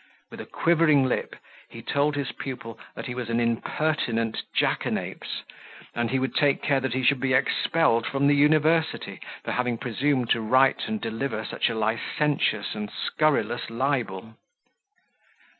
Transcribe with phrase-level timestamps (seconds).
[0.31, 1.35] With a quivering lip,
[1.69, 5.43] he told his pupil, that he was an impertinent jackanapes;
[5.93, 9.77] and he would take care that he should be expelled from the university, for having
[9.77, 14.33] presumed to write and deliver such a licentious and scurrilous libel.